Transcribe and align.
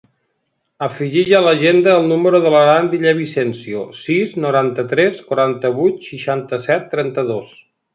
Afegeix 0.85 1.29
a 1.39 1.41
l'agenda 1.47 1.93
el 1.99 2.09
número 2.13 2.41
de 2.47 2.55
l'Aran 2.57 2.91
Villavicencio: 2.95 3.85
sis, 4.01 4.37
noranta-tres, 4.49 5.25
quaranta-vuit, 5.31 6.05
seixanta-set, 6.13 6.95
trenta-dos. 6.99 7.59